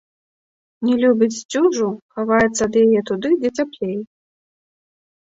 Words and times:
Не 0.89 0.95
любіць 1.03 1.35
сцюжу, 1.41 1.87
хаваецца 2.17 2.57
ад 2.69 2.73
яе 2.87 2.99
туды, 3.13 3.29
дзе 3.41 3.49
цяплей. 3.61 3.97